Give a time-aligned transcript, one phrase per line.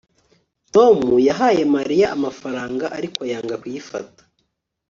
[0.73, 0.97] tom
[1.27, 4.21] yahaye mariya amafaranga, ariko yanga kuyifata